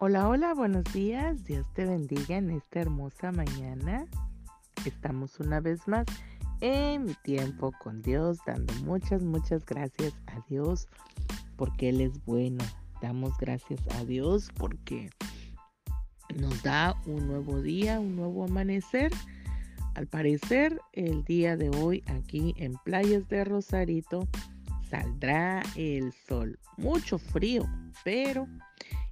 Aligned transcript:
Hola, 0.00 0.28
hola, 0.28 0.54
buenos 0.54 0.84
días. 0.92 1.42
Dios 1.42 1.66
te 1.74 1.84
bendiga 1.84 2.36
en 2.36 2.50
esta 2.50 2.78
hermosa 2.78 3.32
mañana. 3.32 4.06
Estamos 4.84 5.40
una 5.40 5.58
vez 5.58 5.88
más 5.88 6.06
en 6.60 7.06
mi 7.06 7.14
tiempo 7.24 7.72
con 7.82 8.00
Dios, 8.02 8.38
dando 8.46 8.72
muchas, 8.84 9.24
muchas 9.24 9.66
gracias 9.66 10.14
a 10.28 10.40
Dios 10.48 10.86
porque 11.56 11.88
Él 11.88 12.00
es 12.00 12.24
bueno. 12.24 12.64
Damos 13.02 13.36
gracias 13.38 13.80
a 13.96 14.04
Dios 14.04 14.50
porque 14.56 15.10
nos 16.36 16.62
da 16.62 16.94
un 17.04 17.26
nuevo 17.26 17.60
día, 17.60 17.98
un 17.98 18.14
nuevo 18.14 18.44
amanecer. 18.44 19.10
Al 19.96 20.06
parecer, 20.06 20.80
el 20.92 21.24
día 21.24 21.56
de 21.56 21.70
hoy 21.70 22.04
aquí 22.06 22.54
en 22.56 22.74
Playas 22.84 23.28
de 23.28 23.42
Rosarito 23.42 24.28
saldrá 24.88 25.64
el 25.74 26.12
sol. 26.12 26.56
Mucho 26.76 27.18
frío, 27.18 27.68
pero 28.04 28.46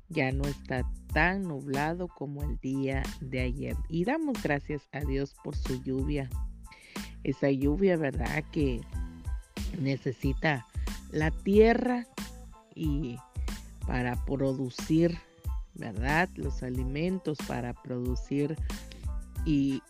ya 0.09 0.33
no 0.33 0.45
está 0.45 0.89
tan 1.13 1.43
nublado 1.43 2.09
como 2.09 2.43
el 2.43 2.59
día 2.59 3.03
de 3.21 3.41
ayer. 3.41 3.77
Y 3.89 4.05
damos 4.05 4.43
gracias 4.43 4.83
a 4.93 5.01
Dios 5.01 5.35
por 5.43 5.57
su 5.57 5.83
lluvia. 5.83 6.29
Esa 7.25 7.51
lluvia, 7.51 7.97
¿verdad? 7.97 8.45
Que 8.53 8.81
necesita 9.81 10.67
la 11.11 11.31
tierra 11.31 12.07
y 12.75 13.17
para 13.87 14.25
producir, 14.25 15.19
¿verdad? 15.75 16.29
Los 16.35 16.63
alimentos 16.63 17.39
para 17.47 17.73
producir 17.73 18.57
y, 19.45 19.81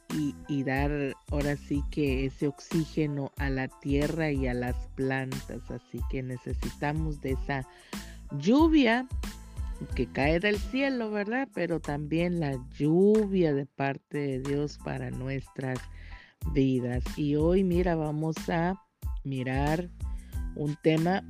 y, 0.49 0.63
dar 0.65 1.15
ahora 1.31 1.57
sí 1.57 1.83
que 1.91 2.27
ese 2.27 2.47
oxígeno 2.47 3.33
a 3.39 3.49
la 3.49 3.69
tierra 3.69 4.31
y 4.31 4.47
a 4.47 4.55
las 4.55 4.77
plantas. 4.95 5.71
Así 5.71 5.99
que 6.11 6.23
necesitamos 6.23 7.23
de 7.23 7.33
esa 7.33 7.67
lluvia 8.39 9.09
que 9.95 10.07
cae 10.07 10.41
del 10.41 10.59
cielo, 10.59 11.11
¿verdad? 11.11 11.49
Pero 11.55 11.81
también 11.81 12.41
la 12.41 12.57
lluvia 12.79 13.55
de 13.55 13.67
parte 13.67 14.19
de 14.19 14.41
Dios 14.41 14.79
para 14.85 15.11
nuestras 15.11 15.79
vidas. 16.53 17.05
Y 17.17 17.37
hoy, 17.37 17.65
mira, 17.65 17.95
vamos 17.95 18.37
a 18.49 18.83
mirar 19.25 19.91
un 20.55 20.77
tema 20.83 21.23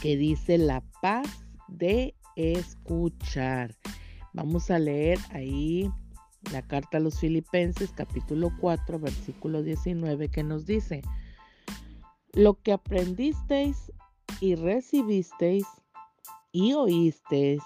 que 0.00 0.16
dice 0.16 0.58
la 0.58 0.82
paz 1.00 1.26
de 1.68 2.14
escuchar. 2.36 3.76
Vamos 4.32 4.70
a 4.70 4.78
leer 4.78 5.18
ahí 5.30 5.90
la 6.52 6.62
carta 6.62 6.98
a 6.98 7.00
los 7.00 7.20
filipenses 7.20 7.92
capítulo 7.92 8.50
4 8.60 8.98
versículo 8.98 9.62
19 9.62 10.28
que 10.28 10.42
nos 10.42 10.66
dice, 10.66 11.02
lo 12.32 12.60
que 12.60 12.72
aprendisteis 12.72 13.92
y 14.40 14.54
recibisteis 14.56 15.66
y 16.52 16.74
oísteis 16.74 17.62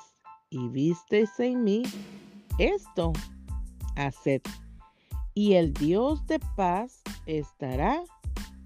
y 0.48 0.68
visteis 0.68 1.38
en 1.40 1.64
mí, 1.64 1.82
esto 2.58 3.12
haced. 3.96 4.40
Y 5.34 5.54
el 5.54 5.74
Dios 5.74 6.26
de 6.26 6.38
paz 6.56 7.02
estará 7.26 8.02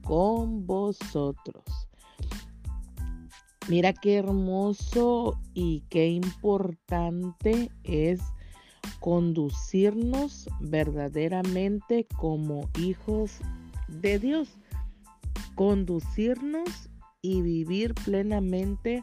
con 0.04 0.66
vosotros. 0.66 1.64
Mira 3.68 3.92
qué 3.92 4.16
hermoso 4.16 5.38
y 5.54 5.84
qué 5.88 6.08
importante 6.08 7.70
es 7.84 8.20
conducirnos 9.00 10.48
verdaderamente 10.60 12.06
como 12.18 12.68
hijos 12.78 13.38
de 13.88 14.18
Dios. 14.18 14.48
Conducirnos 15.54 16.90
y 17.22 17.42
vivir 17.42 17.94
plenamente 17.94 19.02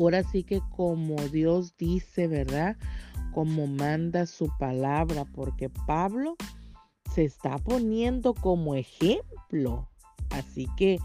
ahora 0.00 0.22
sí 0.24 0.42
que 0.42 0.60
como 0.76 1.16
Dios 1.28 1.76
dice, 1.76 2.26
¿verdad? 2.26 2.76
Como 3.32 3.66
manda 3.66 4.26
su 4.26 4.50
palabra, 4.58 5.24
porque 5.24 5.68
Pablo 5.86 6.36
se 7.14 7.24
está 7.24 7.58
poniendo 7.58 8.34
como 8.34 8.74
ejemplo. 8.74 9.88
Así 10.30 10.66
que 10.76 10.98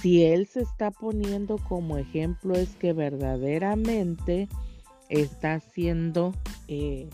si 0.00 0.24
él 0.24 0.46
se 0.46 0.60
está 0.60 0.90
poniendo 0.90 1.58
como 1.58 1.98
ejemplo 1.98 2.54
es 2.54 2.70
que 2.76 2.92
verdaderamente 2.92 4.48
está 5.08 5.54
haciendo 5.54 6.32
eh, 6.68 7.08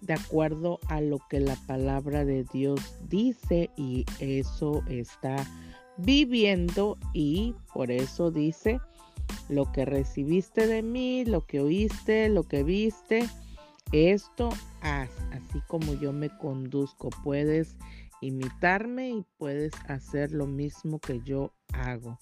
de 0.00 0.14
acuerdo 0.14 0.80
a 0.88 1.00
lo 1.00 1.18
que 1.28 1.40
la 1.40 1.56
palabra 1.66 2.24
de 2.24 2.44
Dios 2.44 2.80
dice 3.08 3.70
y 3.76 4.06
eso 4.20 4.82
está 4.88 5.36
viviendo 5.98 6.96
y 7.12 7.54
por 7.74 7.90
eso 7.90 8.30
dice 8.30 8.80
lo 9.52 9.70
que 9.70 9.84
recibiste 9.84 10.66
de 10.66 10.82
mí, 10.82 11.24
lo 11.24 11.46
que 11.46 11.60
oíste, 11.60 12.28
lo 12.28 12.44
que 12.44 12.62
viste, 12.64 13.28
esto 13.92 14.48
haz, 14.80 15.10
así 15.32 15.60
como 15.68 15.94
yo 15.94 16.12
me 16.12 16.30
conduzco. 16.30 17.10
Puedes 17.22 17.76
imitarme 18.20 19.10
y 19.10 19.24
puedes 19.36 19.72
hacer 19.88 20.32
lo 20.32 20.46
mismo 20.46 20.98
que 20.98 21.20
yo 21.20 21.52
hago. 21.72 22.18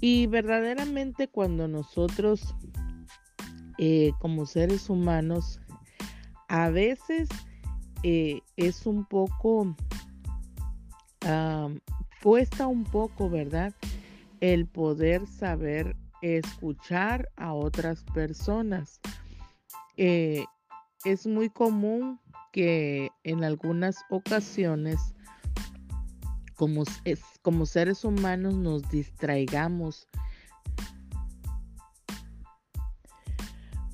Y 0.00 0.26
verdaderamente 0.26 1.28
cuando 1.28 1.68
nosotros 1.68 2.54
eh, 3.78 4.12
como 4.20 4.46
seres 4.46 4.88
humanos, 4.88 5.60
a 6.48 6.70
veces 6.70 7.28
eh, 8.02 8.40
es 8.56 8.86
un 8.86 9.04
poco, 9.04 9.76
cuesta 12.22 12.66
un 12.66 12.84
poco, 12.84 13.28
¿verdad? 13.28 13.74
El 14.40 14.66
poder 14.66 15.26
saber 15.26 15.96
escuchar 16.34 17.28
a 17.36 17.52
otras 17.52 18.02
personas. 18.14 19.00
Eh, 19.96 20.44
es 21.04 21.26
muy 21.26 21.48
común 21.48 22.20
que 22.52 23.10
en 23.22 23.44
algunas 23.44 23.96
ocasiones 24.10 24.98
como, 26.56 26.84
es, 27.04 27.20
como 27.42 27.66
seres 27.66 28.04
humanos 28.04 28.54
nos 28.54 28.88
distraigamos 28.90 30.08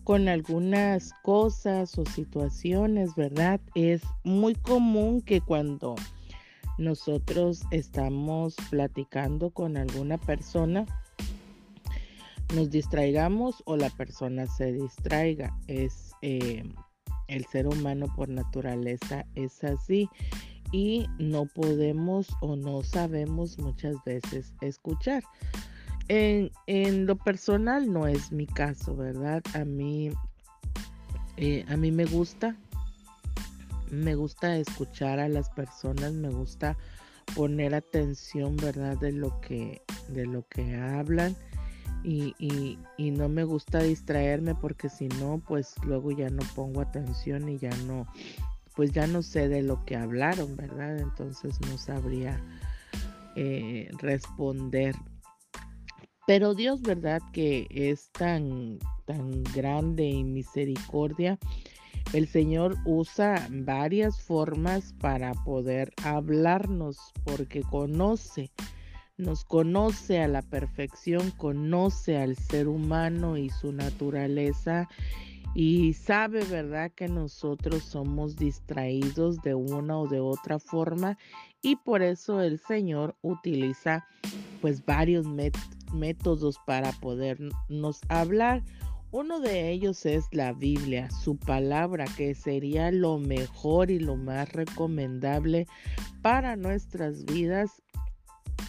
con 0.04 0.28
algunas 0.28 1.12
cosas 1.22 1.96
o 1.98 2.04
situaciones, 2.06 3.14
¿verdad? 3.14 3.60
Es 3.74 4.02
muy 4.24 4.54
común 4.54 5.20
que 5.22 5.40
cuando 5.40 5.94
nosotros 6.78 7.62
estamos 7.70 8.56
platicando 8.70 9.50
con 9.50 9.76
alguna 9.76 10.18
persona, 10.18 10.86
nos 12.54 12.70
distraigamos 12.70 13.62
o 13.66 13.76
la 13.76 13.90
persona 13.90 14.46
se 14.46 14.72
distraiga. 14.72 15.56
Es 15.68 16.12
eh, 16.22 16.62
el 17.28 17.44
ser 17.46 17.66
humano 17.66 18.06
por 18.14 18.28
naturaleza 18.28 19.24
es 19.34 19.62
así 19.64 20.08
y 20.70 21.06
no 21.18 21.46
podemos 21.46 22.28
o 22.40 22.56
no 22.56 22.82
sabemos 22.82 23.58
muchas 23.58 23.96
veces 24.04 24.54
escuchar. 24.60 25.22
En, 26.08 27.06
lo 27.06 27.16
personal 27.16 27.90
no 27.90 28.06
es 28.06 28.32
mi 28.32 28.46
caso, 28.46 28.94
¿verdad? 28.96 29.42
A 29.54 29.64
mí, 29.64 30.10
eh, 31.36 31.64
a 31.68 31.76
mí 31.76 31.90
me 31.90 32.04
gusta, 32.04 32.56
me 33.90 34.14
gusta 34.14 34.56
escuchar 34.56 35.20
a 35.20 35.28
las 35.28 35.48
personas, 35.50 36.12
me 36.12 36.28
gusta 36.28 36.76
poner 37.34 37.74
atención, 37.74 38.56
¿verdad? 38.56 38.98
De 38.98 39.12
lo 39.12 39.40
que, 39.40 39.82
de 40.08 40.26
lo 40.26 40.46
que 40.48 40.76
hablan 40.76 41.34
y, 42.04 42.34
y, 42.98 43.10
no 43.10 43.28
me 43.28 43.44
gusta 43.44 43.80
distraerme 43.80 44.54
porque 44.54 44.88
si 44.88 45.08
no, 45.08 45.42
pues 45.46 45.74
luego 45.84 46.10
ya 46.10 46.28
no 46.30 46.42
pongo 46.54 46.80
atención 46.80 47.48
y 47.48 47.58
ya 47.58 47.70
no, 47.86 48.06
pues 48.74 48.92
ya 48.92 49.06
no 49.06 49.22
sé 49.22 49.48
de 49.48 49.62
lo 49.62 49.84
que 49.84 49.96
hablaron, 49.96 50.56
¿verdad? 50.56 50.98
Entonces 50.98 51.60
no 51.68 51.78
sabría 51.78 52.40
eh, 53.36 53.88
responder. 53.98 54.94
Pero 56.26 56.54
Dios, 56.54 56.82
¿verdad? 56.82 57.20
Que 57.32 57.66
es 57.70 58.10
tan, 58.12 58.78
tan 59.06 59.42
grande 59.54 60.08
en 60.08 60.32
misericordia. 60.32 61.38
El 62.12 62.28
Señor 62.28 62.76
usa 62.84 63.48
varias 63.50 64.20
formas 64.20 64.92
para 65.00 65.32
poder 65.44 65.92
hablarnos 66.04 66.98
porque 67.24 67.62
conoce 67.62 68.50
nos 69.16 69.44
conoce 69.44 70.20
a 70.20 70.28
la 70.28 70.42
perfección, 70.42 71.30
conoce 71.32 72.16
al 72.16 72.36
ser 72.36 72.68
humano 72.68 73.36
y 73.36 73.50
su 73.50 73.72
naturaleza 73.72 74.88
y 75.54 75.92
sabe, 75.92 76.44
¿verdad?, 76.44 76.90
que 76.92 77.08
nosotros 77.08 77.84
somos 77.84 78.36
distraídos 78.36 79.42
de 79.42 79.54
una 79.54 79.98
o 79.98 80.08
de 80.08 80.20
otra 80.20 80.58
forma 80.58 81.18
y 81.60 81.76
por 81.76 82.02
eso 82.02 82.40
el 82.40 82.58
Señor 82.58 83.16
utiliza 83.22 84.06
pues 84.60 84.84
varios 84.84 85.26
métodos 85.92 86.56
para 86.66 86.92
podernos 86.92 88.00
hablar. 88.08 88.62
Uno 89.10 89.40
de 89.40 89.70
ellos 89.70 90.06
es 90.06 90.24
la 90.32 90.54
Biblia, 90.54 91.10
su 91.10 91.36
palabra, 91.36 92.06
que 92.16 92.34
sería 92.34 92.90
lo 92.90 93.18
mejor 93.18 93.90
y 93.90 93.98
lo 93.98 94.16
más 94.16 94.50
recomendable 94.52 95.66
para 96.22 96.56
nuestras 96.56 97.26
vidas 97.26 97.82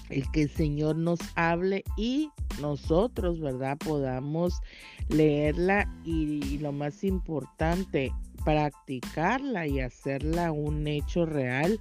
el 0.09 0.29
que 0.31 0.43
el 0.43 0.49
Señor 0.49 0.95
nos 0.95 1.19
hable 1.35 1.83
y 1.97 2.29
nosotros, 2.61 3.39
¿verdad? 3.39 3.77
Podamos 3.77 4.61
leerla 5.09 5.89
y, 6.05 6.57
lo 6.59 6.71
más 6.71 7.03
importante, 7.03 8.11
practicarla 8.45 9.67
y 9.67 9.79
hacerla 9.79 10.51
un 10.51 10.87
hecho 10.87 11.25
real 11.25 11.79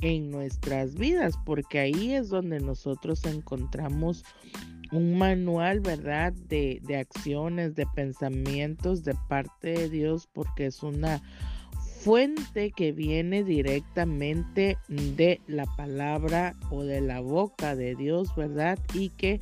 en 0.00 0.30
nuestras 0.30 0.94
vidas, 0.94 1.34
porque 1.44 1.78
ahí 1.78 2.12
es 2.12 2.28
donde 2.28 2.60
nosotros 2.60 3.24
encontramos 3.24 4.24
un 4.90 5.16
manual, 5.16 5.80
¿verdad? 5.80 6.32
De, 6.32 6.80
de, 6.82 6.96
acciones, 6.96 7.74
de 7.74 7.86
pensamientos 7.94 9.04
de 9.04 9.14
parte 9.28 9.72
de 9.72 9.88
Dios, 9.88 10.28
porque 10.32 10.66
es 10.66 10.82
una 10.82 11.22
fuente 12.02 12.72
que 12.72 12.92
viene 12.92 13.44
directamente 13.44 14.76
de 14.88 15.40
la 15.46 15.66
palabra 15.76 16.54
o 16.70 16.82
de 16.82 17.00
la 17.00 17.20
boca 17.20 17.76
de 17.76 17.94
Dios, 17.94 18.34
¿verdad? 18.34 18.78
Y 18.92 19.10
que 19.10 19.40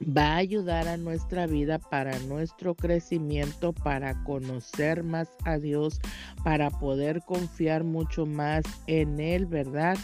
va 0.00 0.34
a 0.34 0.36
ayudar 0.36 0.86
a 0.86 0.96
nuestra 0.96 1.46
vida 1.46 1.78
para 1.78 2.18
nuestro 2.20 2.74
crecimiento, 2.74 3.72
para 3.72 4.22
conocer 4.22 5.02
más 5.02 5.28
a 5.44 5.58
Dios, 5.58 6.00
para 6.44 6.70
poder 6.70 7.22
confiar 7.22 7.82
mucho 7.82 8.26
más 8.26 8.62
en 8.86 9.18
Él, 9.18 9.46
¿verdad? 9.46 9.96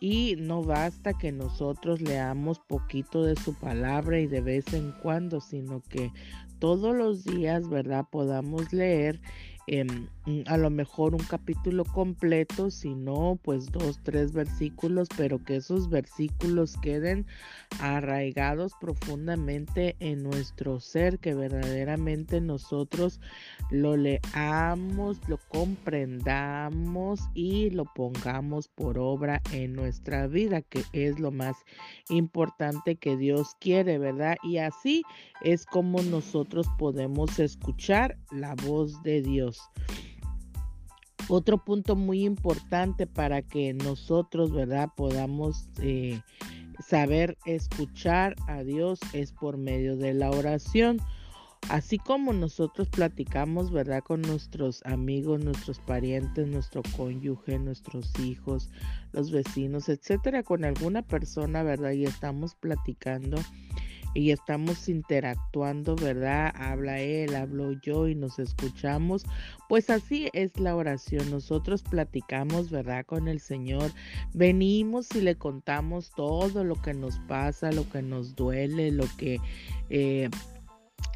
Y 0.00 0.36
no 0.38 0.62
basta 0.62 1.14
que 1.14 1.32
nosotros 1.32 2.02
leamos 2.02 2.58
poquito 2.58 3.22
de 3.22 3.36
su 3.36 3.54
palabra 3.54 4.20
y 4.20 4.26
de 4.26 4.42
vez 4.42 4.74
en 4.74 4.92
cuando, 5.02 5.40
sino 5.40 5.80
que 5.80 6.12
todos 6.58 6.94
los 6.94 7.24
días, 7.24 7.68
¿verdad? 7.70 8.04
Podamos 8.10 8.72
leer 8.72 9.20
Em, 9.66 10.08
a 10.46 10.58
lo 10.58 10.68
mejor 10.68 11.14
un 11.14 11.22
capítulo 11.22 11.84
completo, 11.84 12.70
si 12.70 12.94
no, 12.94 13.38
pues 13.42 13.72
dos, 13.72 13.98
tres 14.02 14.32
versículos, 14.32 15.08
pero 15.16 15.42
que 15.42 15.56
esos 15.56 15.88
versículos 15.88 16.76
queden 16.82 17.26
arraigados 17.80 18.72
profundamente 18.80 19.96
en 20.00 20.22
nuestro 20.22 20.80
ser, 20.80 21.18
que 21.18 21.34
verdaderamente 21.34 22.40
nosotros 22.40 23.20
lo 23.70 23.96
leamos, 23.96 25.20
lo 25.28 25.38
comprendamos 25.48 27.20
y 27.34 27.70
lo 27.70 27.86
pongamos 27.86 28.68
por 28.68 28.98
obra 28.98 29.40
en 29.52 29.72
nuestra 29.72 30.26
vida, 30.26 30.60
que 30.60 30.84
es 30.92 31.18
lo 31.18 31.30
más 31.30 31.56
importante 32.10 32.96
que 32.96 33.16
Dios 33.16 33.56
quiere, 33.60 33.98
¿verdad? 33.98 34.36
Y 34.42 34.58
así 34.58 35.04
es 35.42 35.64
como 35.64 36.02
nosotros 36.02 36.66
podemos 36.78 37.38
escuchar 37.38 38.18
la 38.30 38.54
voz 38.54 39.02
de 39.02 39.22
Dios. 39.22 39.53
Otro 41.28 41.58
punto 41.58 41.96
muy 41.96 42.24
importante 42.24 43.06
para 43.06 43.42
que 43.42 43.72
nosotros, 43.72 44.52
¿verdad?, 44.52 44.90
podamos 44.94 45.68
eh, 45.80 46.20
saber 46.86 47.38
escuchar 47.46 48.36
a 48.46 48.62
Dios 48.62 49.00
es 49.12 49.32
por 49.32 49.56
medio 49.56 49.96
de 49.96 50.12
la 50.14 50.30
oración. 50.30 51.00
Así 51.70 51.98
como 51.98 52.34
nosotros 52.34 52.90
platicamos, 52.90 53.72
¿verdad? 53.72 54.02
Con 54.02 54.20
nuestros 54.20 54.84
amigos, 54.84 55.42
nuestros 55.42 55.78
parientes, 55.78 56.46
nuestro 56.46 56.82
cónyuge, 56.94 57.58
nuestros 57.58 58.12
hijos, 58.20 58.68
los 59.12 59.30
vecinos, 59.30 59.88
etcétera, 59.88 60.42
con 60.42 60.66
alguna 60.66 61.00
persona, 61.00 61.62
¿verdad? 61.62 61.92
Y 61.92 62.04
estamos 62.04 62.54
platicando 62.54 63.38
y 64.14 64.30
estamos 64.30 64.88
interactuando, 64.88 65.96
¿verdad? 65.96 66.52
Habla 66.56 67.00
él, 67.00 67.34
hablo 67.34 67.72
yo 67.72 68.08
y 68.08 68.14
nos 68.14 68.38
escuchamos. 68.38 69.24
Pues 69.68 69.90
así 69.90 70.30
es 70.32 70.58
la 70.58 70.76
oración. 70.76 71.30
Nosotros 71.30 71.82
platicamos, 71.82 72.70
¿verdad? 72.70 73.04
Con 73.04 73.28
el 73.28 73.40
Señor. 73.40 73.90
Venimos 74.32 75.14
y 75.14 75.20
le 75.20 75.34
contamos 75.36 76.12
todo 76.16 76.64
lo 76.64 76.80
que 76.80 76.94
nos 76.94 77.18
pasa, 77.20 77.72
lo 77.72 77.88
que 77.90 78.02
nos 78.02 78.34
duele, 78.36 78.90
lo 78.92 79.04
que... 79.18 79.40
Eh, 79.90 80.30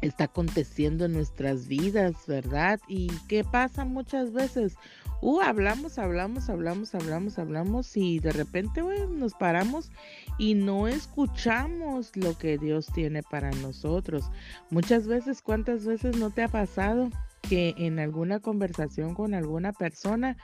está 0.01 0.25
aconteciendo 0.25 1.05
en 1.05 1.13
nuestras 1.13 1.67
vidas, 1.67 2.15
¿verdad? 2.27 2.79
Y 2.87 3.11
qué 3.27 3.43
pasa 3.43 3.85
muchas 3.85 4.31
veces, 4.31 4.75
uh, 5.21 5.41
hablamos, 5.41 5.97
hablamos, 5.97 6.49
hablamos, 6.49 6.95
hablamos, 6.95 7.39
hablamos 7.39 7.97
y 7.97 8.19
de 8.19 8.31
repente 8.31 8.81
nos 9.09 9.33
paramos 9.33 9.91
y 10.37 10.55
no 10.55 10.87
escuchamos 10.87 12.15
lo 12.15 12.37
que 12.37 12.57
Dios 12.57 12.87
tiene 12.93 13.23
para 13.23 13.51
nosotros. 13.51 14.29
Muchas 14.69 15.07
veces, 15.07 15.41
¿cuántas 15.41 15.85
veces 15.85 16.17
no 16.17 16.29
te 16.31 16.43
ha 16.43 16.47
pasado 16.47 17.09
que 17.49 17.73
en 17.77 17.99
alguna 17.99 18.39
conversación 18.39 19.13
con 19.13 19.33
alguna 19.33 19.73
persona 19.73 20.37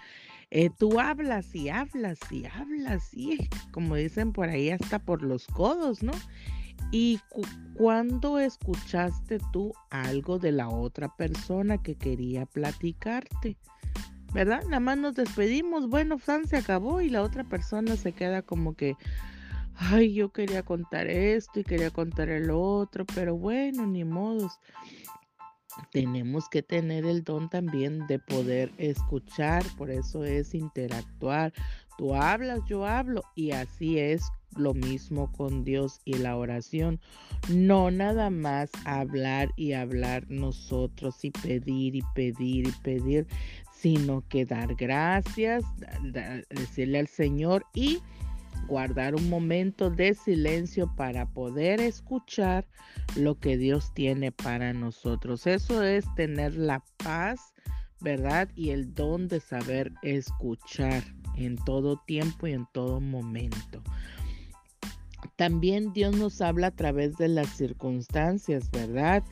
eh, 0.51 0.69
tú 0.69 0.99
hablas 0.99 1.53
y 1.55 1.69
hablas 1.69 2.19
y 2.31 2.45
hablas 2.45 3.13
y 3.13 3.49
como 3.71 3.95
dicen 3.95 4.31
por 4.31 4.49
ahí 4.49 4.69
hasta 4.69 4.99
por 4.99 5.21
los 5.21 5.47
codos, 5.47 6.03
¿no? 6.03 6.13
¿Y 6.91 7.19
cuando 7.73 8.39
escuchaste 8.39 9.39
tú 9.51 9.73
algo 9.89 10.39
de 10.39 10.51
la 10.51 10.69
otra 10.69 11.09
persona 11.15 11.81
que 11.81 11.95
quería 11.95 12.45
platicarte? 12.45 13.57
¿Verdad? 14.35 14.63
Nada 14.65 14.81
más 14.81 14.97
nos 14.97 15.15
despedimos, 15.15 15.87
bueno, 15.87 16.17
Fran 16.17 16.45
se 16.45 16.57
acabó 16.57 16.99
y 16.99 17.09
la 17.09 17.23
otra 17.23 17.45
persona 17.45 17.95
se 17.95 18.11
queda 18.11 18.41
como 18.41 18.75
que, 18.75 18.97
ay, 19.77 20.13
yo 20.13 20.33
quería 20.33 20.61
contar 20.61 21.07
esto 21.07 21.61
y 21.61 21.63
quería 21.63 21.89
contar 21.89 22.27
el 22.27 22.51
otro, 22.51 23.05
pero 23.15 23.37
bueno, 23.37 23.87
ni 23.87 24.03
modos. 24.03 24.59
Tenemos 25.93 26.49
que 26.49 26.61
tener 26.61 27.05
el 27.05 27.23
don 27.23 27.49
también 27.49 28.07
de 28.07 28.19
poder 28.19 28.73
escuchar, 28.77 29.63
por 29.77 29.89
eso 29.89 30.25
es 30.25 30.53
interactuar. 30.53 31.53
Tú 31.97 32.13
hablas, 32.13 32.59
yo 32.67 32.85
hablo 32.85 33.23
y 33.35 33.51
así 33.51 33.99
es 33.99 34.21
lo 34.57 34.73
mismo 34.73 35.31
con 35.31 35.63
Dios 35.63 36.01
y 36.03 36.15
la 36.15 36.35
oración. 36.35 36.99
No 37.49 37.89
nada 37.89 38.29
más 38.29 38.69
hablar 38.85 39.51
y 39.55 39.73
hablar 39.73 40.25
nosotros 40.29 41.23
y 41.23 41.31
pedir 41.31 41.95
y 41.95 42.01
pedir 42.13 42.67
y 42.67 42.71
pedir, 42.83 43.27
sino 43.85 44.27
que 44.29 44.45
dar 44.45 44.73
gracias, 44.73 45.63
decirle 46.49 46.97
al 46.97 47.07
Señor 47.07 47.67
y 47.75 47.99
guardar 48.67 49.13
un 49.13 49.29
momento 49.29 49.91
de 49.91 50.15
silencio 50.15 50.91
para 50.95 51.27
poder 51.27 51.79
escuchar 51.79 52.65
lo 53.15 53.39
que 53.39 53.57
Dios 53.57 53.93
tiene 53.93 54.31
para 54.31 54.73
nosotros. 54.73 55.45
Eso 55.45 55.83
es 55.83 56.03
tener 56.15 56.55
la 56.55 56.83
paz, 56.97 57.53
¿verdad? 58.01 58.49
Y 58.55 58.71
el 58.71 58.91
don 58.95 59.27
de 59.27 59.39
saber 59.39 59.91
escuchar 60.01 61.03
en 61.35 61.55
todo 61.55 62.01
tiempo 62.07 62.47
y 62.47 62.53
en 62.53 62.65
todo 62.73 62.99
momento. 62.99 63.83
También 65.35 65.93
Dios 65.93 66.15
nos 66.15 66.41
habla 66.41 66.67
a 66.67 66.75
través 66.75 67.17
de 67.17 67.27
las 67.27 67.49
circunstancias, 67.49 68.71
¿verdad? 68.71 69.23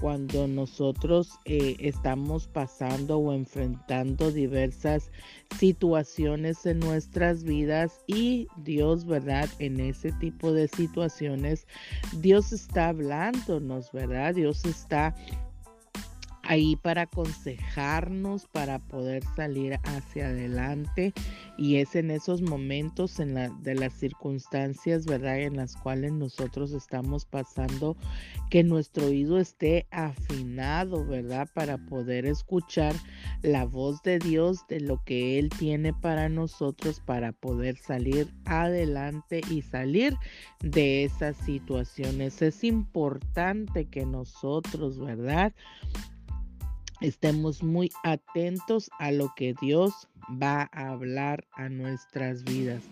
Cuando 0.00 0.48
nosotros 0.48 1.38
eh, 1.44 1.76
estamos 1.78 2.46
pasando 2.46 3.18
o 3.18 3.32
enfrentando 3.32 4.32
diversas 4.32 5.10
situaciones 5.58 6.64
en 6.66 6.80
nuestras 6.80 7.44
vidas 7.44 8.02
y 8.06 8.48
Dios, 8.56 9.04
¿verdad? 9.04 9.48
En 9.58 9.78
ese 9.80 10.12
tipo 10.12 10.52
de 10.52 10.68
situaciones, 10.68 11.66
Dios 12.18 12.52
está 12.52 12.88
hablándonos, 12.88 13.92
¿verdad? 13.92 14.34
Dios 14.34 14.64
está 14.64 15.14
ahí 16.50 16.74
para 16.74 17.02
aconsejarnos, 17.02 18.48
para 18.48 18.80
poder 18.80 19.22
salir 19.36 19.78
hacia 19.84 20.26
adelante. 20.26 21.12
Y 21.56 21.76
es 21.76 21.94
en 21.94 22.10
esos 22.10 22.42
momentos 22.42 23.20
en 23.20 23.34
la, 23.34 23.50
de 23.50 23.76
las 23.76 23.92
circunstancias, 23.92 25.06
¿verdad? 25.06 25.38
En 25.38 25.56
las 25.56 25.76
cuales 25.76 26.10
nosotros 26.10 26.72
estamos 26.72 27.24
pasando, 27.24 27.96
que 28.50 28.64
nuestro 28.64 29.06
oído 29.06 29.38
esté 29.38 29.86
afinado, 29.92 31.06
¿verdad? 31.06 31.48
Para 31.54 31.78
poder 31.78 32.26
escuchar 32.26 32.96
la 33.42 33.64
voz 33.64 34.02
de 34.02 34.18
Dios, 34.18 34.66
de 34.68 34.80
lo 34.80 35.04
que 35.04 35.38
Él 35.38 35.50
tiene 35.50 35.92
para 35.92 36.28
nosotros, 36.28 36.98
para 36.98 37.30
poder 37.30 37.76
salir 37.76 38.26
adelante 38.44 39.40
y 39.48 39.62
salir 39.62 40.16
de 40.64 41.04
esas 41.04 41.36
situaciones. 41.36 42.42
Es 42.42 42.64
importante 42.64 43.84
que 43.84 44.04
nosotros, 44.04 44.98
¿verdad? 44.98 45.52
Estemos 47.00 47.62
muy 47.62 47.90
atentos 48.04 48.90
a 48.98 49.10
lo 49.10 49.32
que 49.36 49.54
Dios 49.60 50.08
va 50.42 50.68
a 50.72 50.90
hablar 50.90 51.46
a 51.52 51.68
nuestras 51.68 52.44
vidas. 52.44 52.82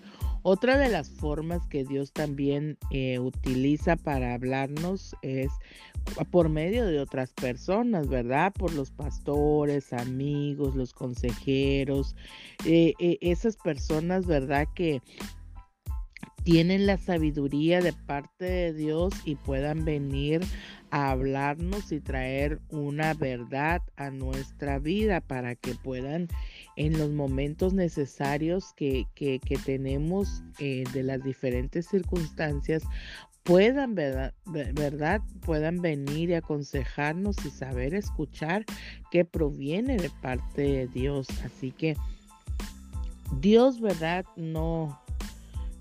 Otra 0.43 0.79
de 0.79 0.89
las 0.89 1.11
formas 1.11 1.67
que 1.67 1.85
Dios 1.85 2.13
también 2.13 2.79
eh, 2.91 3.19
utiliza 3.19 3.97
para 3.97 4.35
hablarnos 4.35 5.15
es 5.23 5.51
por 6.31 6.49
medio 6.49 6.87
de 6.87 7.01
otras 7.01 7.33
personas, 7.33 8.09
¿verdad? 8.09 8.53
Por 8.53 8.73
los 8.73 8.91
pastores, 8.91 9.93
amigos, 9.93 10.75
los 10.75 10.95
consejeros, 10.95 12.17
eh, 12.65 12.95
eh, 12.99 13.19
esas 13.21 13.57
personas, 13.57 14.27
¿verdad? 14.27 14.67
Que 14.75 15.03
tienen 16.49 16.87
la 16.87 16.97
sabiduría 16.97 17.83
de 17.83 17.93
parte 17.93 18.47
de 18.47 18.73
Dios 18.73 19.13
y 19.27 19.35
puedan 19.35 19.85
venir 19.85 20.41
a 20.91 21.11
hablarnos 21.11 21.93
y 21.93 22.01
traer 22.01 22.59
una 22.71 23.13
verdad 23.13 23.83
a 23.97 24.09
nuestra 24.09 24.79
vida 24.79 25.21
para 25.21 25.57
que 25.57 25.75
puedan 25.75 26.27
en 26.77 26.97
los 26.97 27.11
momentos 27.11 27.75
necesarios 27.75 28.73
que, 28.77 29.05
que, 29.15 29.41
tenemos 29.67 30.43
eh, 30.59 30.85
de 30.95 31.03
las 31.03 31.23
diferentes 31.23 31.87
circunstancias, 31.87 32.83
puedan, 33.43 33.95
¿verdad? 33.95 34.33
¿verdad? 34.47 35.21
Puedan 35.43 35.83
venir 35.83 36.31
y 36.31 36.35
aconsejarnos 36.35 37.37
y 37.45 37.51
saber 37.51 37.93
escuchar 37.93 38.65
que 39.11 39.27
proviene 39.27 39.99
de 39.99 40.09
parte 40.23 40.63
de 40.63 40.87
Dios. 40.87 41.29
Así 41.45 41.73
que 41.73 41.95
Dios, 43.39 43.83
¿verdad? 43.83 44.25
No, 44.37 44.99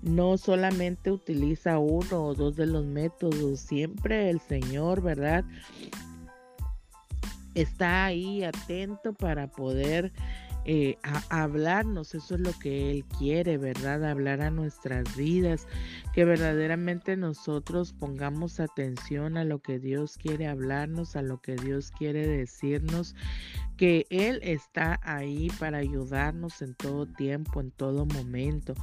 no 0.02 0.38
solamente 0.38 1.10
utiliza 1.10 1.78
uno 1.78 2.24
o 2.24 2.34
dos 2.34 2.56
de 2.56 2.66
los 2.66 2.84
métodos, 2.84 3.60
siempre 3.60 4.30
el 4.30 4.40
Señor, 4.40 5.02
¿verdad? 5.02 5.44
Está 7.54 8.06
ahí 8.06 8.44
atento 8.44 9.12
para 9.12 9.48
poder 9.48 10.12
eh, 10.70 10.98
hablarnos, 11.30 12.14
eso 12.14 12.34
es 12.34 12.42
lo 12.42 12.52
que 12.58 12.90
Él 12.90 13.04
quiere, 13.18 13.56
¿verdad? 13.56 14.04
Hablar 14.04 14.42
a 14.42 14.50
nuestras 14.50 15.16
vidas, 15.16 15.66
que 16.12 16.26
verdaderamente 16.26 17.16
nosotros 17.16 17.94
pongamos 17.94 18.60
atención 18.60 19.38
a 19.38 19.44
lo 19.44 19.60
que 19.60 19.78
Dios 19.78 20.18
quiere 20.18 20.46
hablarnos, 20.46 21.16
a 21.16 21.22
lo 21.22 21.40
que 21.40 21.56
Dios 21.56 21.90
quiere 21.90 22.26
decirnos, 22.26 23.16
que 23.78 24.04
Él 24.10 24.40
está 24.42 25.00
ahí 25.04 25.50
para 25.58 25.78
ayudarnos 25.78 26.60
en 26.60 26.74
todo 26.74 27.06
tiempo, 27.06 27.62
en 27.62 27.70
todo 27.70 28.04
momento. 28.04 28.74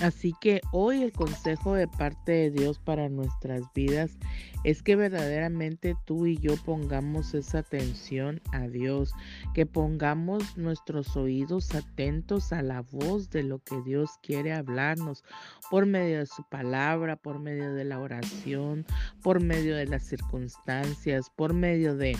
Así 0.00 0.34
que 0.40 0.60
hoy 0.72 1.02
el 1.02 1.12
consejo 1.12 1.74
de 1.74 1.86
parte 1.86 2.32
de 2.32 2.50
Dios 2.50 2.80
para 2.80 3.08
nuestras 3.08 3.62
vidas 3.74 4.18
es 4.64 4.82
que 4.82 4.96
verdaderamente 4.96 5.94
tú 6.04 6.26
y 6.26 6.36
yo 6.38 6.56
pongamos 6.56 7.32
esa 7.34 7.58
atención 7.58 8.40
a 8.52 8.66
Dios, 8.66 9.12
que 9.54 9.66
pongamos 9.66 10.56
nuestros 10.56 11.16
oídos 11.16 11.74
atentos 11.74 12.52
a 12.52 12.62
la 12.62 12.80
voz 12.80 13.30
de 13.30 13.44
lo 13.44 13.60
que 13.60 13.80
Dios 13.82 14.10
quiere 14.20 14.52
hablarnos 14.52 15.22
por 15.70 15.86
medio 15.86 16.18
de 16.18 16.26
su 16.26 16.42
palabra, 16.48 17.16
por 17.16 17.38
medio 17.38 17.72
de 17.72 17.84
la 17.84 18.00
oración, 18.00 18.84
por 19.22 19.40
medio 19.40 19.76
de 19.76 19.86
las 19.86 20.02
circunstancias, 20.02 21.30
por 21.36 21.52
medio 21.52 21.94
de 21.94 22.16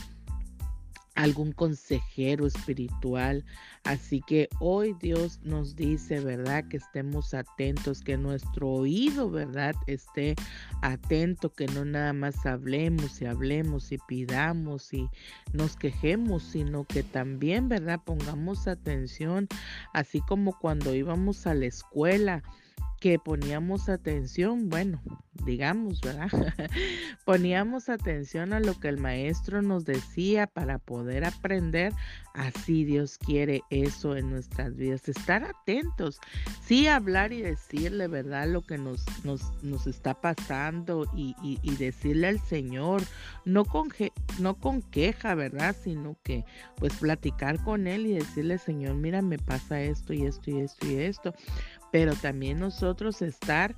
algún 1.14 1.52
consejero 1.52 2.47
espiritual. 2.47 3.44
Así 3.85 4.21
que 4.26 4.49
hoy 4.61 4.94
Dios 5.00 5.40
nos 5.42 5.76
dice, 5.76 6.21
¿verdad? 6.21 6.64
Que 6.68 6.78
estemos 6.78 7.35
atentos, 7.35 8.00
que 8.00 8.16
nuestro 8.16 8.68
oído, 8.68 9.30
¿verdad? 9.30 9.75
Esté 9.87 10.35
atento, 10.83 11.52
que 11.52 11.66
no 11.66 11.85
nada 11.85 12.12
más 12.12 12.47
hablemos 12.47 13.21
y 13.21 13.26
hablemos 13.26 13.92
y 13.92 13.99
pidamos 14.09 14.92
y 14.92 15.09
nos 15.52 15.76
quejemos, 15.76 16.42
sino 16.42 16.85
que 16.85 17.02
también, 17.02 17.68
¿verdad? 17.68 18.00
Pongamos 18.04 18.66
atención, 18.66 19.49
así 19.92 20.21
como 20.21 20.59
cuando 20.59 20.94
íbamos 20.94 21.47
a 21.47 21.54
la 21.54 21.66
escuela 21.66 22.42
que 23.04 23.18
poníamos 23.18 23.90
atención, 23.90 24.70
bueno, 24.70 25.02
digamos, 25.44 26.00
¿verdad? 26.00 26.30
poníamos 27.26 27.90
atención 27.90 28.54
a 28.54 28.61
lo 28.61 28.80
que 28.80 28.88
el 28.88 28.96
maestro 28.96 29.61
nos 29.61 29.84
decía 29.84 30.46
para 30.46 30.78
poder 30.78 31.26
aprender. 31.26 31.92
Así 32.32 32.84
Dios 32.84 33.18
quiere 33.18 33.62
eso 33.70 34.16
en 34.16 34.30
nuestras 34.30 34.75
vidas, 34.75 35.08
estar 35.08 35.44
atentos, 35.44 36.18
sí 36.62 36.88
hablar 36.88 37.32
y 37.32 37.42
decirle, 37.42 38.08
¿verdad? 38.08 38.49
Lo 38.49 38.62
que 38.62 38.78
nos, 38.78 39.04
nos, 39.23 39.52
nos 39.62 39.87
está 39.87 40.20
pasando 40.20 41.06
y, 41.14 41.37
y, 41.42 41.76
decirle 41.76 42.26
al 42.26 42.40
Señor, 42.40 43.02
no 43.44 43.64
con, 43.64 43.90
no 44.40 44.56
con 44.56 44.82
queja, 44.82 45.34
¿verdad? 45.34 45.76
Sino 45.80 46.16
que 46.25 46.44
pues 46.76 46.94
platicar 46.94 47.62
con 47.62 47.87
Él 47.87 48.06
y 48.06 48.14
decirle, 48.14 48.58
Señor, 48.58 48.94
mira, 48.94 49.23
me 49.23 49.38
pasa 49.38 49.80
esto 49.80 50.12
y 50.12 50.25
esto 50.25 50.50
y 50.50 50.61
esto 50.61 50.87
y 50.87 50.94
esto 50.96 51.34
pero 51.94 52.16
también 52.16 52.58
nosotros 52.58 53.22
estar 53.22 53.76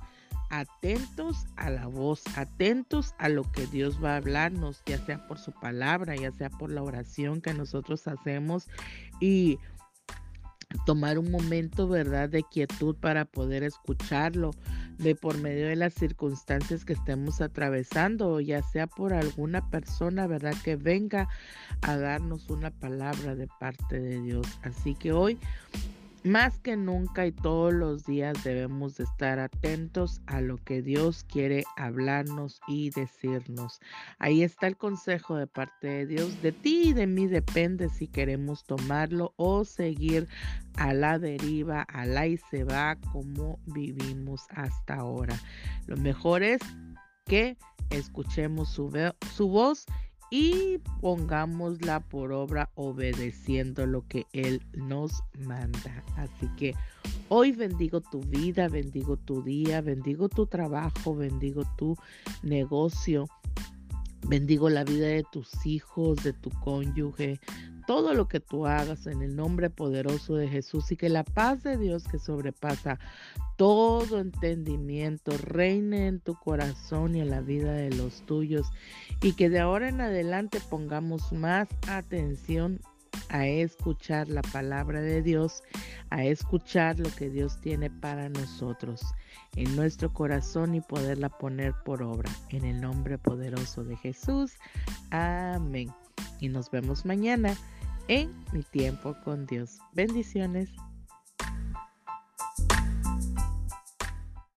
atentos 0.49 1.45
a 1.55 1.69
la 1.69 1.85
voz, 1.85 2.23
atentos 2.35 3.13
a 3.19 3.29
lo 3.29 3.43
que 3.51 3.67
Dios 3.67 4.03
va 4.03 4.13
a 4.13 4.17
hablarnos, 4.17 4.81
ya 4.87 4.97
sea 4.97 5.27
por 5.27 5.37
su 5.37 5.51
palabra, 5.51 6.15
ya 6.15 6.31
sea 6.31 6.49
por 6.49 6.71
la 6.71 6.81
oración 6.81 7.41
que 7.41 7.53
nosotros 7.53 8.07
hacemos 8.07 8.69
y 9.19 9.59
tomar 10.87 11.19
un 11.19 11.29
momento, 11.29 11.87
¿verdad?, 11.87 12.27
de 12.27 12.41
quietud 12.41 12.95
para 12.95 13.25
poder 13.25 13.61
escucharlo, 13.61 14.49
de 14.97 15.13
por 15.13 15.37
medio 15.37 15.67
de 15.67 15.75
las 15.75 15.93
circunstancias 15.93 16.85
que 16.85 16.93
estemos 16.93 17.39
atravesando, 17.39 18.39
ya 18.39 18.63
sea 18.63 18.87
por 18.87 19.13
alguna 19.13 19.69
persona, 19.69 20.25
¿verdad?, 20.25 20.55
que 20.63 20.75
venga 20.75 21.29
a 21.83 21.97
darnos 21.97 22.49
una 22.49 22.71
palabra 22.71 23.35
de 23.35 23.47
parte 23.59 23.99
de 23.99 24.19
Dios. 24.23 24.47
Así 24.63 24.95
que 24.95 25.11
hoy 25.11 25.37
más 26.27 26.59
que 26.59 26.77
nunca 26.77 27.25
y 27.25 27.31
todos 27.31 27.73
los 27.73 28.05
días 28.05 28.43
debemos 28.43 28.97
de 28.97 29.05
estar 29.05 29.39
atentos 29.39 30.21
a 30.25 30.41
lo 30.41 30.57
que 30.57 30.81
Dios 30.81 31.23
quiere 31.23 31.63
hablarnos 31.75 32.59
y 32.67 32.89
decirnos. 32.91 33.79
Ahí 34.19 34.43
está 34.43 34.67
el 34.67 34.77
consejo 34.77 35.35
de 35.35 35.47
parte 35.47 35.87
de 35.87 36.05
Dios. 36.05 36.41
De 36.41 36.51
ti 36.51 36.89
y 36.89 36.93
de 36.93 37.07
mí 37.07 37.27
depende 37.27 37.89
si 37.89 38.07
queremos 38.07 38.63
tomarlo 38.65 39.33
o 39.37 39.65
seguir 39.65 40.27
a 40.75 40.93
la 40.93 41.19
deriva, 41.19 41.81
a 41.81 42.05
la 42.05 42.27
y 42.27 42.37
se 42.37 42.63
va 42.63 42.97
como 43.11 43.59
vivimos 43.65 44.45
hasta 44.49 44.95
ahora. 44.95 45.39
Lo 45.87 45.97
mejor 45.97 46.43
es 46.43 46.61
que 47.25 47.57
escuchemos 47.89 48.69
su, 48.69 48.91
su 49.33 49.47
voz 49.49 49.85
y 50.29 50.79
pongámosla 51.01 52.01
por 52.01 52.31
obra 52.31 52.69
obedeciendo 52.75 53.85
lo 53.85 54.05
que 54.07 54.25
Él 54.33 54.61
nos 54.73 55.23
manda. 55.45 56.03
Así 56.15 56.47
que 56.57 56.73
hoy 57.29 57.51
bendigo 57.51 58.01
tu 58.01 58.21
vida, 58.21 58.67
bendigo 58.67 59.17
tu 59.17 59.41
día, 59.41 59.81
bendigo 59.81 60.29
tu 60.29 60.45
trabajo, 60.45 61.15
bendigo 61.15 61.63
tu 61.77 61.95
negocio, 62.43 63.27
bendigo 64.27 64.69
la 64.69 64.83
vida 64.83 65.07
de 65.07 65.23
tus 65.31 65.65
hijos, 65.65 66.23
de 66.23 66.33
tu 66.33 66.49
cónyuge, 66.49 67.39
todo 67.87 68.13
lo 68.13 68.27
que 68.27 68.41
tú 68.41 68.67
hagas 68.67 69.07
en 69.07 69.21
el 69.21 69.35
nombre 69.35 69.69
poderoso 69.69 70.35
de 70.35 70.49
Jesús 70.49 70.91
y 70.91 70.97
que 70.97 71.09
la 71.09 71.23
paz 71.23 71.63
de 71.63 71.77
Dios 71.77 72.03
que 72.03 72.19
sobrepasa 72.19 72.99
todo 73.55 74.19
entendimiento 74.19 75.31
reine 75.37 76.07
en 76.07 76.19
tu 76.19 76.35
corazón 76.35 77.15
y 77.15 77.21
en 77.21 77.31
la 77.31 77.41
vida 77.41 77.71
de 77.71 77.89
los 77.89 78.25
tuyos 78.25 78.67
y 79.21 79.33
que 79.33 79.49
de 79.49 79.59
ahora 79.59 79.87
en 79.87 80.01
adelante 80.01 80.59
pongamos 80.69 81.31
más 81.31 81.69
atención 81.87 82.81
a 83.29 83.47
escuchar 83.47 84.27
la 84.27 84.41
palabra 84.41 85.01
de 85.01 85.21
Dios, 85.21 85.63
a 86.09 86.25
escuchar 86.25 86.99
lo 86.99 87.09
que 87.15 87.29
Dios 87.29 87.59
tiene 87.61 87.89
para 87.89 88.29
nosotros 88.29 89.01
en 89.55 89.75
nuestro 89.75 90.13
corazón 90.13 90.75
y 90.75 90.81
poderla 90.81 91.29
poner 91.29 91.73
por 91.85 92.03
obra. 92.03 92.29
En 92.49 92.65
el 92.65 92.79
nombre 92.81 93.17
poderoso 93.17 93.83
de 93.83 93.95
Jesús. 93.97 94.53
Amén. 95.09 95.89
Y 96.39 96.49
nos 96.49 96.69
vemos 96.69 97.05
mañana 97.05 97.55
en 98.07 98.33
mi 98.51 98.63
tiempo 98.63 99.15
con 99.23 99.45
Dios. 99.45 99.79
Bendiciones. 99.93 100.69